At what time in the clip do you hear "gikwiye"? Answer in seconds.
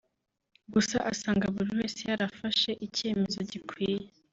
3.51-4.07